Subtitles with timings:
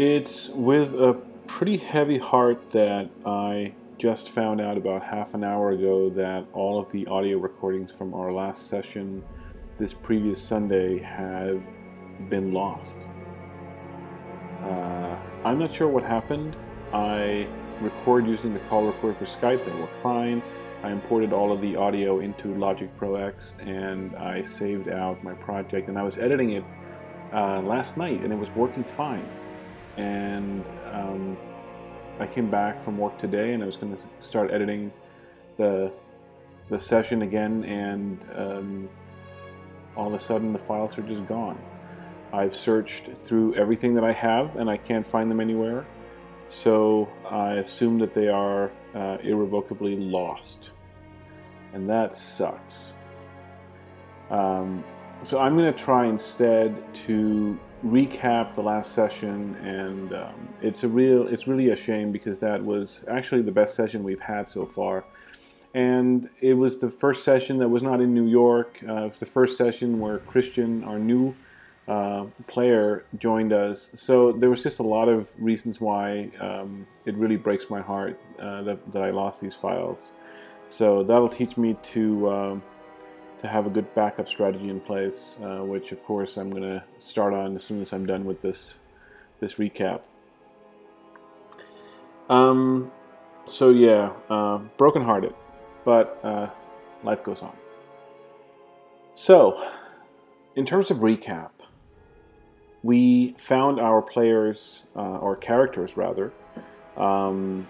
[0.00, 1.14] It's with a
[1.48, 6.78] pretty heavy heart that I just found out about half an hour ago that all
[6.78, 9.24] of the audio recordings from our last session
[9.76, 11.60] this previous Sunday have
[12.30, 13.08] been lost.
[14.62, 16.56] Uh, I'm not sure what happened.
[16.92, 17.48] I
[17.80, 20.44] record using the call recorder for Skype, that worked fine.
[20.84, 25.34] I imported all of the audio into Logic Pro X and I saved out my
[25.34, 26.64] project and I was editing it
[27.32, 29.28] uh, last night and it was working fine.
[29.98, 31.36] And um,
[32.20, 34.92] I came back from work today and I was going to start editing
[35.56, 35.92] the
[36.68, 38.88] the session again, and um,
[39.96, 41.58] all of a sudden the files are just gone.
[42.30, 45.86] I've searched through everything that I have and I can't find them anywhere,
[46.48, 50.72] so I assume that they are uh, irrevocably lost,
[51.72, 52.92] and that sucks.
[54.30, 54.84] Um,
[55.22, 56.76] so I'm going to try instead
[57.06, 62.38] to recap the last session, and um, it's a real, it's really a shame because
[62.40, 65.04] that was actually the best session we've had so far.
[65.74, 68.80] And it was the first session that was not in New York.
[68.88, 71.34] Uh, it was the first session where Christian, our new
[71.86, 73.90] uh, player, joined us.
[73.94, 78.18] So there was just a lot of reasons why um, it really breaks my heart
[78.40, 80.12] uh, that, that I lost these files.
[80.68, 82.62] So that'll teach me to um,
[83.38, 86.82] to have a good backup strategy in place, uh, which of course I'm going to
[86.98, 88.76] start on as soon as I'm done with this
[89.40, 90.00] this recap.
[92.28, 92.90] Um,
[93.46, 95.34] so yeah, uh, brokenhearted,
[95.84, 96.50] but uh,
[97.02, 97.56] life goes on.
[99.14, 99.68] So,
[100.54, 101.50] in terms of recap,
[102.82, 106.32] we found our players uh, or characters rather
[106.96, 107.66] um,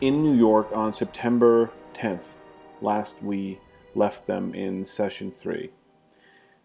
[0.00, 2.38] in New York on September 10th.
[2.82, 3.58] Last we
[3.94, 5.70] left them in session three.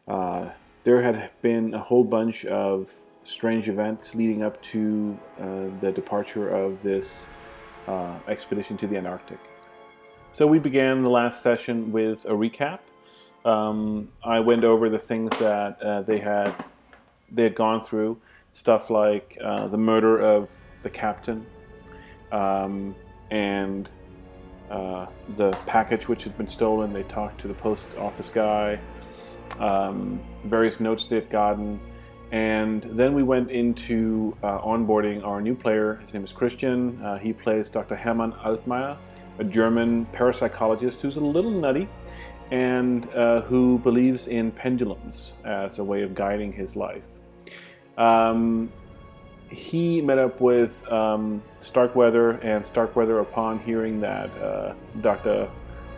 [0.08, 0.50] Uh,
[0.84, 2.92] there had been a whole bunch of
[3.24, 7.26] strange events leading up to uh, the departure of this
[7.88, 9.40] uh, expedition to the Antarctic.
[10.32, 12.80] So we began the last session with a recap.
[13.46, 16.54] Um, I went over the things that uh, they had
[17.32, 18.20] they had gone through,
[18.52, 21.46] stuff like uh, the murder of the captain,
[22.32, 22.96] um,
[23.32, 23.90] and
[24.70, 26.94] uh, the package which had been stolen.
[26.94, 28.80] They talked to the post office guy,
[29.60, 31.80] um, various notes they had gotten,
[32.32, 35.96] and then we went into uh, onboarding our new player.
[35.96, 37.02] His name is Christian.
[37.04, 37.96] Uh, he plays Dr.
[37.96, 38.98] Hermann Altmaier,
[39.40, 41.88] a German parapsychologist who's a little nutty
[42.52, 47.04] and uh, who believes in pendulums as a way of guiding his life.
[47.98, 48.72] Um,
[49.50, 55.50] he met up with um, Starkweather, and Starkweather, upon hearing that uh, Dr.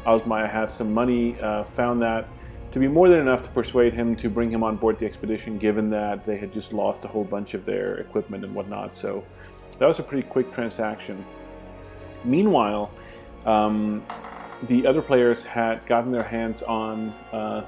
[0.05, 2.27] Altmaier had some money, uh, found that
[2.71, 5.57] to be more than enough to persuade him to bring him on board the expedition,
[5.57, 8.95] given that they had just lost a whole bunch of their equipment and whatnot.
[8.95, 9.23] So
[9.77, 11.25] that was a pretty quick transaction.
[12.23, 12.91] Meanwhile,
[13.45, 14.05] um,
[14.63, 17.65] the other players had gotten their hands on uh,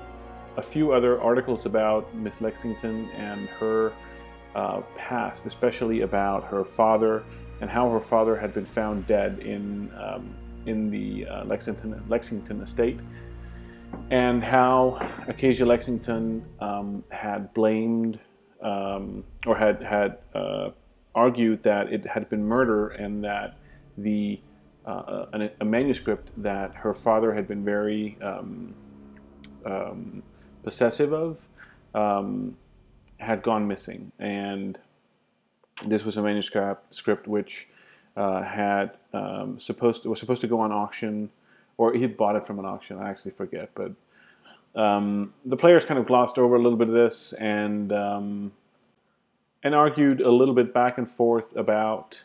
[0.56, 3.92] a few other articles about Miss Lexington and her
[4.56, 7.24] uh, past, especially about her father
[7.62, 12.62] and how her father had been found dead in um, in the uh, Lexington Lexington
[12.62, 13.00] estate,
[14.12, 14.98] and how
[15.28, 18.20] Acacia Lexington um, had blamed
[18.62, 20.72] um, or had had uh,
[21.16, 23.58] argued that it had been murder and that
[23.98, 24.40] the
[24.86, 28.74] uh, a, a, manuscript that her father had been very um,
[29.66, 30.22] um,
[30.64, 31.48] possessive of
[31.94, 32.58] um,
[33.24, 34.80] had gone missing, and
[35.88, 37.68] this was a manuscript script which
[38.16, 41.30] uh, had um, supposed to, was supposed to go on auction,
[41.78, 42.98] or he bought it from an auction.
[43.00, 43.92] I actually forget, but
[44.76, 48.52] um, the players kind of glossed over a little bit of this and um,
[49.64, 52.22] and argued a little bit back and forth about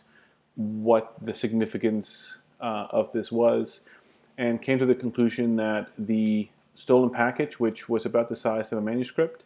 [0.57, 3.81] what the significance uh, of this was,
[4.37, 8.79] and came to the conclusion that the stolen package, which was about the size of
[8.79, 9.45] a manuscript,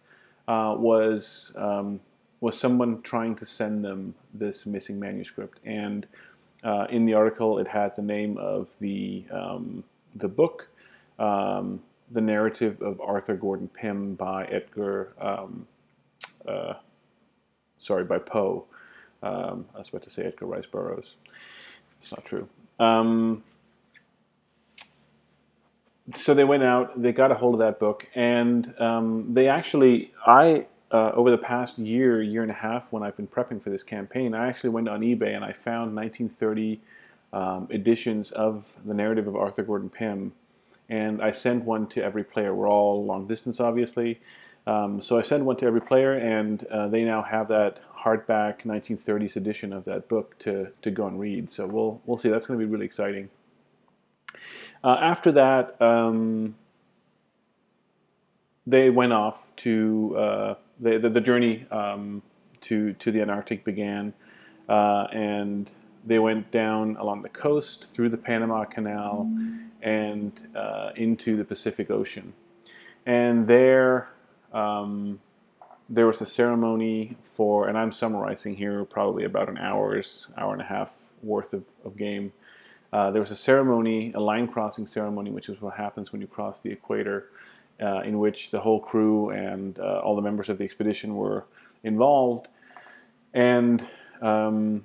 [0.49, 2.01] uh, was um,
[2.41, 6.07] was someone trying to send them this missing manuscript, and
[6.65, 9.85] uh, in the article it had the name of the um,
[10.17, 10.69] the book,
[11.19, 11.81] um,
[12.11, 15.67] the narrative of Arthur Gordon Pym by Edgar, um,
[16.47, 16.75] uh,
[17.79, 18.65] sorry, by Poe.
[19.23, 21.15] Um, I was about to say Edgar Rice Burroughs.
[22.01, 22.49] It's not true.
[26.15, 30.13] So they went out, they got a hold of that book, and um, they actually,
[30.27, 33.71] I, uh, over the past year, year and a half, when I've been prepping for
[33.71, 36.81] this campaign, I actually went on eBay and I found 1930
[37.33, 40.33] um, editions of the narrative of Arthur Gordon Pym,
[40.89, 42.53] and I sent one to every player.
[42.53, 44.21] We're all long distance, obviously.
[44.67, 48.63] Um, so I send one to every player, and uh, they now have that hardback
[48.63, 51.51] 1930s edition of that book to, to go and read.
[51.51, 52.29] So we'll we'll see.
[52.29, 53.29] That's going to be really exciting.
[54.85, 56.55] Uh, after that, um,
[58.67, 62.23] they went off to uh, the, the, the journey um,
[62.63, 64.13] to to the Antarctic began,
[64.69, 65.71] uh, and
[66.05, 69.31] they went down along the coast through the Panama Canal
[69.83, 72.33] and uh, into the Pacific Ocean,
[73.07, 74.09] and there.
[74.53, 75.21] Um,
[75.89, 80.63] there was a ceremony for, and I'm summarizing here, probably about an hour's, hour and
[80.63, 82.33] a half worth of, of game.
[82.93, 86.27] Uh, there was a ceremony, a line crossing ceremony, which is what happens when you
[86.27, 87.31] cross the equator,
[87.81, 91.47] uh, in which the whole crew and uh, all the members of the expedition were
[91.85, 92.49] involved.
[93.33, 93.85] And
[94.21, 94.85] um,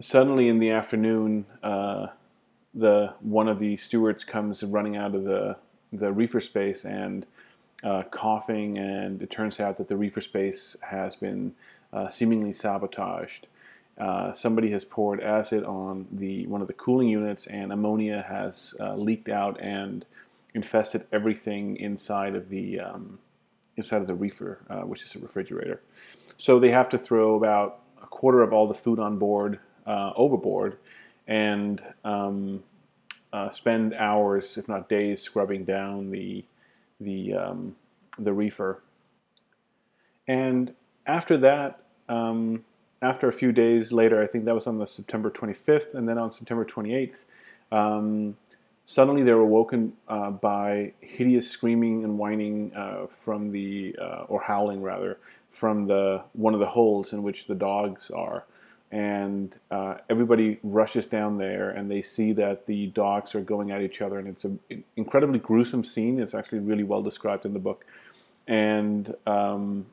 [0.00, 2.06] suddenly in the afternoon, uh,
[2.74, 5.56] the one of the stewards comes running out of the
[5.92, 7.24] the reefer space and
[7.82, 11.54] uh, coughing, and it turns out that the reefer space has been
[12.10, 13.46] seemingly sabotaged.
[13.98, 18.74] Uh, somebody has poured acid on the one of the cooling units, and ammonia has
[18.80, 20.04] uh, leaked out and
[20.54, 23.18] infested everything inside of the um,
[23.76, 25.80] inside of the reefer, uh, which is a refrigerator.
[26.36, 30.12] So they have to throw about a quarter of all the food on board uh,
[30.14, 30.78] overboard,
[31.26, 32.62] and um,
[33.50, 36.44] spend hours, if not days, scrubbing down the
[37.00, 37.74] the um,
[38.16, 38.80] the reefer.
[40.28, 40.74] And
[41.06, 42.64] after that, um,
[43.00, 46.18] after a few days later, I think that was on the September 25th, and then
[46.18, 47.24] on September 28th,
[47.70, 48.36] um,
[48.86, 54.40] suddenly they were woken uh, by hideous screaming and whining uh, from the, uh, or
[54.40, 55.18] howling rather,
[55.50, 58.44] from the one of the holes in which the dogs are.
[58.90, 63.82] And uh, everybody rushes down there and they see that the dogs are going at
[63.82, 64.58] each other and it's an
[64.96, 66.18] incredibly gruesome scene.
[66.18, 67.84] It's actually really well described in the book.
[68.46, 69.84] And um,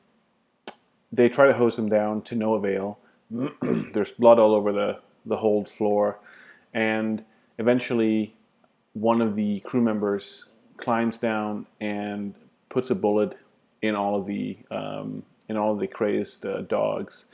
[1.15, 2.97] they try to hose them down to no avail
[3.93, 6.19] there's blood all over the, the hold floor
[6.73, 7.23] and
[7.57, 8.35] eventually
[8.93, 10.45] one of the crew members
[10.77, 12.33] climbs down and
[12.69, 13.37] puts a bullet
[13.81, 17.25] in all of the um, in all of the crazed uh, dogs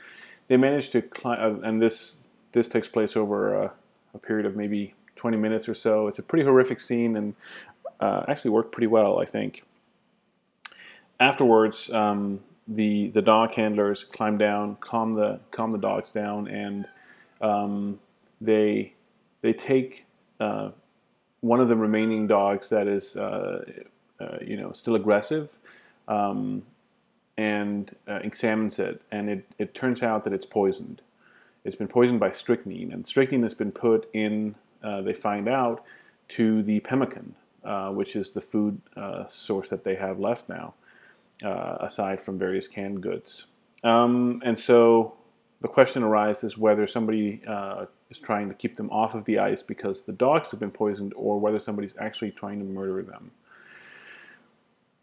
[0.52, 2.18] they managed to climb, uh, and this
[2.52, 3.72] this takes place over a,
[4.12, 6.08] a, period of maybe 20 minutes or so.
[6.08, 7.34] It's a pretty horrific scene, and
[8.00, 9.64] uh, actually worked pretty well, I think.
[11.18, 12.40] Afterwards, um,
[12.74, 16.86] the the dog handlers climb down, calm the calm the dogs down, and
[17.40, 17.98] um,
[18.40, 18.94] they
[19.42, 20.06] they take
[20.40, 20.70] uh,
[21.40, 23.64] one of the remaining dogs that is uh,
[24.20, 25.58] uh you know still aggressive.
[26.08, 26.64] Um,
[27.38, 31.00] and uh, examines it, and it, it turns out that it's poisoned.
[31.64, 35.82] It's been poisoned by strychnine, and strychnine has been put in, uh, they find out,
[36.28, 38.82] to the pemmican, uh, which is the food
[39.28, 40.74] source that they have left now,
[41.44, 43.46] uh, aside from various canned goods.
[43.84, 45.16] Um, and so
[45.60, 49.62] the question arises whether somebody uh, is trying to keep them off of the ice
[49.62, 53.30] because the dogs have been poisoned, or whether somebody's actually trying to murder them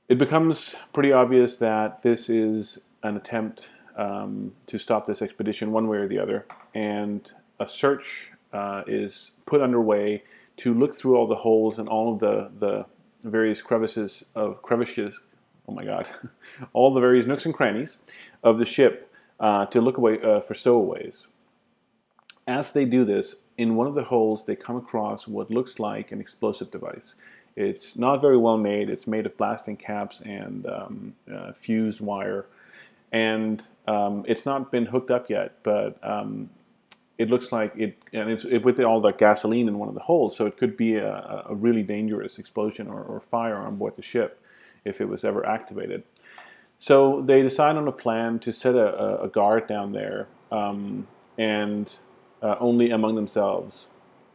[0.09, 5.87] it becomes pretty obvious that this is an attempt um, to stop this expedition one
[5.87, 10.23] way or the other, and a search uh, is put underway
[10.57, 12.85] to look through all the holes and all of the, the
[13.29, 15.19] various crevices of crevices.
[15.69, 16.07] Oh my God!
[16.73, 17.99] all the various nooks and crannies
[18.43, 21.27] of the ship uh, to look away uh, for stowaways.
[22.47, 26.11] As they do this, in one of the holes, they come across what looks like
[26.11, 27.13] an explosive device.
[27.55, 28.89] It's not very well made.
[28.89, 32.47] It's made of blasting caps and um, uh, fused wire,
[33.11, 35.53] and um, it's not been hooked up yet.
[35.61, 36.49] But um,
[37.19, 40.01] it looks like it, and it's it, with all the gasoline in one of the
[40.01, 43.95] holes, so it could be a, a really dangerous explosion or, or, fire on board
[43.95, 44.41] the ship
[44.89, 46.03] if it was ever activated.
[46.79, 51.93] So they decide on a plan to set a, a guard down there, um, and
[52.41, 53.87] uh, only among themselves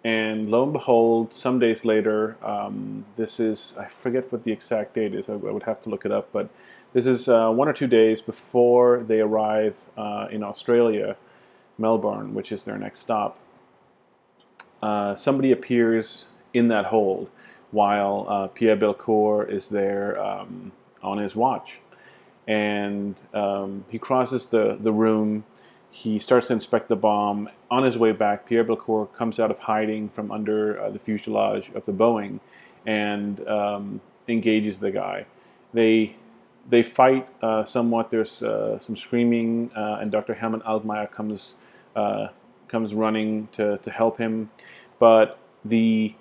[0.04, 4.94] and lo and behold, some days later, um, this is, I forget what the exact
[4.94, 6.50] date is, I, I would have to look it up, but
[6.92, 11.16] this is uh, one or two days before they arrive uh, in Australia,
[11.78, 13.38] Melbourne, which is their next stop.
[14.82, 17.30] Uh, somebody appears in that hold
[17.74, 20.70] while uh, Pierre Belcourt is there um,
[21.02, 21.80] on his watch.
[22.46, 25.44] And um, he crosses the, the room
[25.90, 27.48] he starts to inspect the bomb.
[27.70, 31.70] On his way back, Pierre Belcourt comes out of hiding from under uh, the fuselage
[31.72, 32.40] of the Boeing
[32.84, 35.26] and um, engages the guy.
[35.72, 36.16] They
[36.68, 38.10] they fight uh, somewhat.
[38.10, 40.34] There's uh, some screaming, uh, and Dr.
[40.34, 41.54] Helmut Altmaier comes
[41.94, 42.28] uh,
[42.66, 44.50] comes running to, to help him.
[44.98, 46.14] But the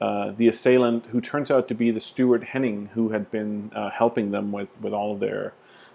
[0.00, 3.90] uh, the assailant, who turns out to be the steward Henning, who had been uh,
[3.90, 5.54] helping them with, with all of their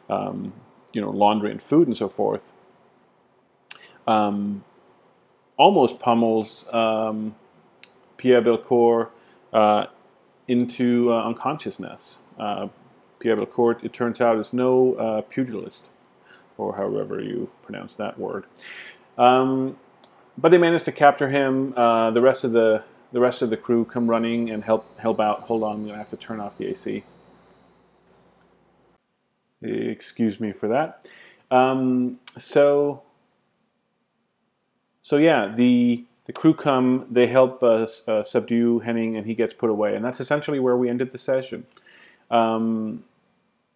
[0.10, 0.54] um,
[0.94, 2.54] you know laundry and food and so forth,
[4.08, 4.64] um,
[5.58, 7.36] almost pummels um,
[8.18, 9.10] Pierre Belcourt
[9.54, 9.86] uh,
[10.48, 12.18] into uh, unconsciousness.
[12.40, 12.70] Uh,
[13.20, 15.90] Pierre Belcourt, it turns out, is no pugilist,
[16.58, 18.46] or however you pronounce that word.
[19.18, 19.78] Um,
[20.38, 21.72] but they managed to capture him.
[21.72, 25.42] The rest of the the rest of the crew come running and help help out.
[25.42, 27.04] Hold on, I'm gonna have to turn off the AC.
[29.62, 31.08] Excuse me for that.
[31.52, 33.02] Um, so
[35.02, 39.52] so yeah, the the crew come, they help us uh, subdue Henning, and he gets
[39.52, 41.66] put away, and that's essentially where we ended the session.
[42.30, 43.04] Um,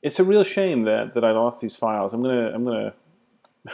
[0.03, 2.13] it's a real shame that, that I lost these files.
[2.13, 2.93] I'm gonna I'm gonna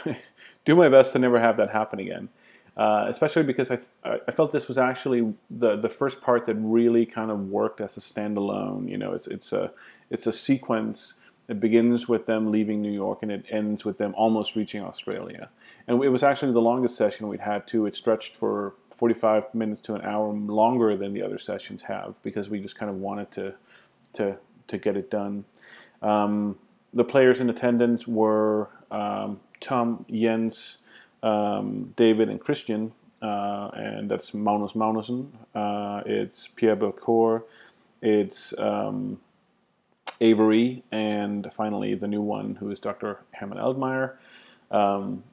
[0.65, 2.29] do my best to never have that happen again.
[2.79, 3.77] Uh, especially because I,
[4.25, 7.97] I felt this was actually the, the first part that really kind of worked as
[7.97, 8.87] a standalone.
[8.89, 9.73] You know, it's it's a
[10.09, 11.15] it's a sequence.
[11.49, 15.49] It begins with them leaving New York and it ends with them almost reaching Australia.
[15.89, 17.85] And it was actually the longest session we'd had too.
[17.85, 22.47] It stretched for 45 minutes to an hour longer than the other sessions have because
[22.47, 23.55] we just kind of wanted to
[24.13, 25.43] to to get it done.
[26.01, 26.57] Um,
[26.93, 30.77] the players in attendance were um, Tom, Jens,
[31.23, 35.27] um, David, and Christian, uh, and that's Magnus Magnusson.
[35.53, 37.43] Uh, it's Pierre Belcourt.
[38.01, 39.19] It's um,
[40.21, 43.19] Avery, and finally the new one, who is Dr.
[43.31, 44.15] Hermann Altmaier.
[44.71, 45.23] Um,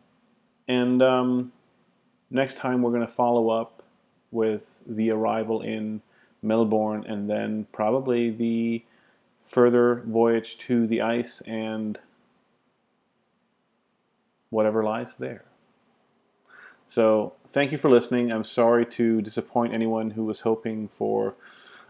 [0.69, 1.53] and um,
[2.31, 3.83] next time we're going to follow up
[4.31, 6.03] with the arrival in
[6.43, 8.85] Melbourne, and then probably the
[9.45, 11.99] further voyage to the ice and
[14.51, 15.45] whatever lies there.
[16.89, 18.33] So, thank you for listening.
[18.33, 21.35] I'm sorry to disappoint anyone who was hoping for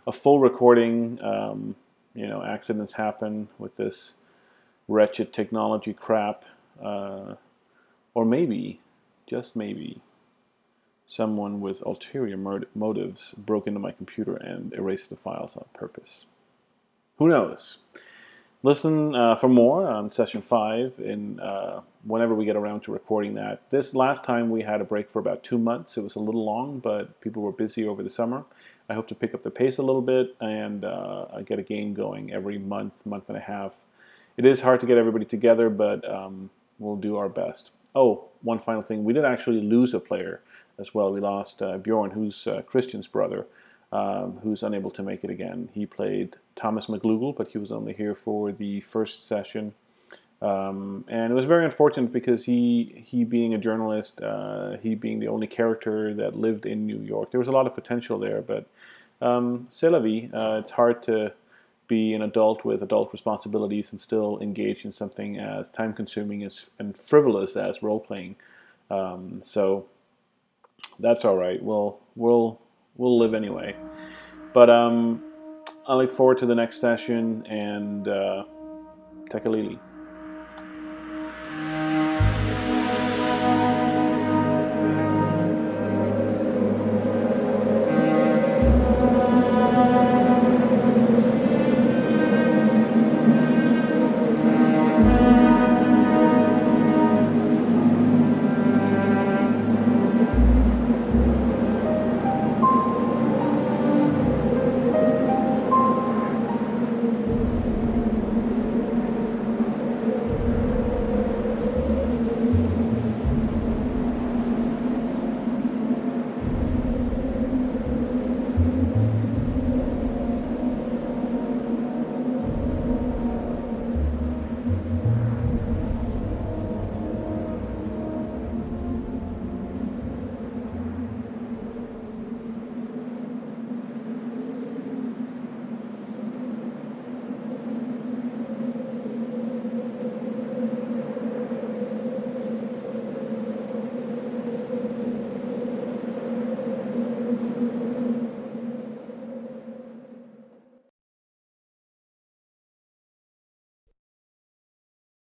[0.06, 1.18] a full recording.
[1.22, 1.76] Um,
[2.14, 4.12] you know, accidents happen with this
[4.88, 6.44] wretched technology crap.
[6.82, 7.34] Uh,
[8.14, 8.80] or maybe,
[9.26, 10.00] just maybe,
[11.06, 12.36] someone with ulterior
[12.74, 16.26] motives broke into my computer and erased the files on purpose.
[17.18, 17.78] Who knows?
[18.62, 23.34] Listen uh, for more on session five in uh, whenever we get around to recording
[23.34, 23.60] that.
[23.70, 25.96] This last time we had a break for about two months.
[25.96, 28.44] It was a little long, but people were busy over the summer.
[28.88, 31.92] I hope to pick up the pace a little bit and uh, get a game
[31.92, 33.72] going every month, month and a half.
[34.36, 37.70] It is hard to get everybody together, but um, we'll do our best.
[37.94, 39.04] Oh, one final thing.
[39.04, 40.40] We did actually lose a player
[40.78, 41.12] as well.
[41.12, 43.46] We lost uh, Bjorn, who's uh, Christian's brother
[43.96, 45.60] um, who's unable to make it again.
[45.72, 49.74] He played Thomas McLougal, but he was only here for the first session.
[50.42, 55.18] Um, and it was very unfortunate because he, he being a journalist, uh, he being
[55.20, 58.42] the only character that lived in New York, there was a lot of potential there.
[58.42, 58.62] But
[59.22, 60.28] um, c'est la vie.
[60.40, 61.32] Uh, it's hard to
[61.88, 66.96] be an adult with adult responsibilities and still engage in something as time-consuming as, and
[66.98, 68.36] frivolous as role-playing.
[68.90, 69.86] Um, so
[70.98, 71.62] that's all right.
[71.62, 72.60] We'll we'll
[72.96, 73.76] we'll live anyway.
[74.54, 75.22] But um,
[75.86, 78.44] I look forward to the next session and uh.